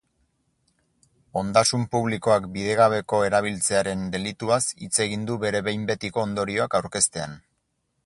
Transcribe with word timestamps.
Ondasun 1.41 1.83
publikoak 1.97 2.47
bidegabeko 2.57 3.21
erabiltzearen 3.27 4.03
delituaz 4.17 4.61
hitz 4.75 4.93
egin 5.09 5.31
du 5.31 5.41
bere 5.47 5.65
behin 5.69 5.89
betiko 5.95 6.29
ondorioak 6.31 6.83
aurkeztean. 6.83 7.43